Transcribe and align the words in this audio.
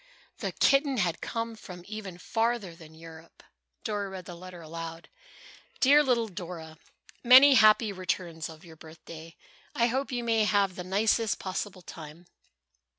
The 0.39 0.51
kitten 0.53 0.97
had 0.97 1.21
come 1.21 1.55
from 1.55 1.85
even 1.87 2.17
farther 2.17 2.73
than 2.73 2.95
Europe! 2.95 3.43
Dora 3.83 4.09
read 4.09 4.25
the 4.25 4.33
letter 4.33 4.59
aloud. 4.63 5.09
"DEAR 5.79 6.01
LITTLE 6.01 6.29
DORA: 6.29 6.79
"Many 7.23 7.53
happy 7.53 7.91
returns 7.93 8.49
of 8.49 8.65
your 8.65 8.75
birthday! 8.75 9.35
I 9.75 9.85
hope 9.85 10.11
you 10.11 10.23
may 10.23 10.45
have 10.45 10.75
the 10.75 10.83
nicest 10.83 11.37
possible 11.37 11.83
time. 11.83 12.25